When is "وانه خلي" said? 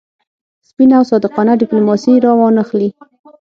2.39-2.89